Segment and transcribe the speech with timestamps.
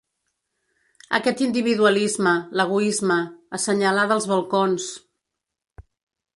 [1.17, 3.21] Aquest individualisme, l’egoisme,
[3.61, 4.91] assenyalar dels balcons…